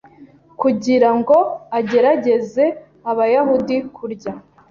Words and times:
Kugira 0.61 1.09
ngo 1.17 1.37
agerageze 1.79 2.65
abayahudi 3.11 3.75
kurya 3.95 4.31